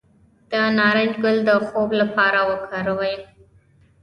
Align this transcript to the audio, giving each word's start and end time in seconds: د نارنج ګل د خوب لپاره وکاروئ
د 0.49 0.51
نارنج 0.77 1.13
ګل 1.23 1.37
د 1.47 1.49
خوب 1.65 1.89
لپاره 2.01 2.39
وکاروئ 2.49 3.15